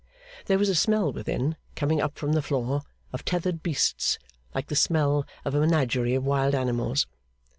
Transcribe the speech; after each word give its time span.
There 0.47 0.57
was 0.57 0.67
a 0.69 0.73
smell 0.73 1.13
within, 1.13 1.57
coming 1.75 2.01
up 2.01 2.17
from 2.17 2.31
the 2.33 2.41
floor, 2.41 2.81
of 3.13 3.23
tethered 3.23 3.61
beasts, 3.61 4.17
like 4.51 4.65
the 4.65 4.75
smell 4.75 5.27
of 5.45 5.53
a 5.53 5.59
menagerie 5.59 6.15
of 6.15 6.23
wild 6.25 6.55
animals. 6.55 7.05